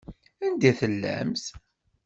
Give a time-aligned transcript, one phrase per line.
[0.45, 1.45] Anda i tellamt?